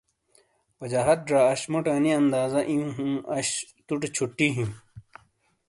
[0.79, 2.89] وجاہت زا اش موٹے انی اندازہ ایوں
[3.35, 3.47] اش
[3.87, 4.71] توٹے چھٹی ہِیں۔